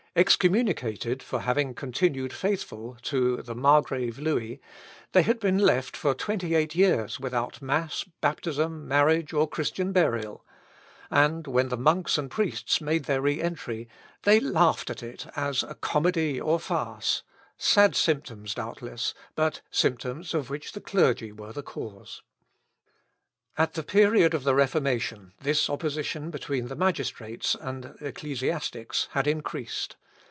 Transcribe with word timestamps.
Excommunicated 0.13 1.23
for 1.23 1.39
having 1.39 1.73
continued 1.73 2.33
faithful 2.33 2.97
to 3.03 3.41
the 3.41 3.55
Margrave 3.55 4.19
Louis, 4.19 4.59
they 5.13 5.21
had 5.21 5.39
been 5.39 5.57
left 5.57 5.95
for 5.95 6.13
twenty 6.13 6.53
eight 6.53 6.75
years 6.75 7.17
without 7.17 7.61
mass, 7.61 8.03
baptism, 8.19 8.85
marriage, 8.89 9.31
or 9.31 9.47
Christian 9.47 9.93
burial; 9.93 10.45
and, 11.09 11.47
when 11.47 11.69
the 11.69 11.77
monks 11.77 12.17
and 12.17 12.29
priests 12.29 12.81
made 12.81 13.05
their 13.05 13.21
re 13.21 13.41
entry, 13.41 13.87
they 14.23 14.41
laughed 14.41 14.89
at 14.89 15.01
it 15.01 15.27
as 15.37 15.63
a 15.63 15.75
comedy 15.75 16.41
or 16.41 16.59
farce, 16.59 17.23
sad 17.57 17.95
symptoms, 17.95 18.53
doubtless, 18.53 19.13
but 19.33 19.61
symptoms 19.71 20.33
of 20.33 20.49
which 20.49 20.73
the 20.73 20.81
clergy 20.81 21.31
were 21.31 21.53
the 21.53 21.63
cause. 21.63 22.21
At 23.57 23.75
the 23.75 23.83
period 23.83 24.33
of 24.33 24.43
the 24.43 24.55
Reformation 24.55 25.33
this 25.39 25.69
opposition 25.69 26.31
between 26.31 26.67
the 26.67 26.75
magistrates 26.75 27.55
and 27.55 27.95
ecclesiastics 28.01 29.07
had 29.11 29.25
increased. 29.25 29.95